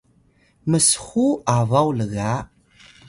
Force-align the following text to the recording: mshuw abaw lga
mshuw 0.69 1.29
abaw 1.57 1.89
lga 1.99 2.31